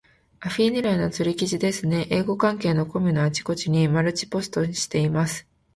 [0.39, 2.07] アフィ狙いの釣り記事ですね。
[2.09, 5.47] 英語関係のコミュのあちこちにマルチポストしています。